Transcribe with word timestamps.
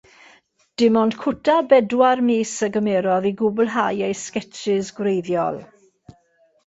Dim 0.81 0.95
ond 1.01 1.17
cwta 1.25 1.57
bedwar 1.73 2.23
mis 2.29 2.53
a 2.67 2.71
gymerodd 2.77 3.29
i 3.33 3.35
gwblhau 3.43 4.03
ei 4.09 4.19
sgetsys 4.25 4.91
gwreiddiol. 5.01 5.65